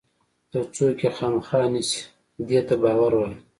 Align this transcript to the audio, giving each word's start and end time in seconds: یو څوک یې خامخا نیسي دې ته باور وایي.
یو 0.51 0.63
څوک 0.75 0.97
یې 1.03 1.09
خامخا 1.17 1.59
نیسي 1.73 2.01
دې 2.47 2.59
ته 2.67 2.73
باور 2.81 3.11
وایي. 3.17 3.35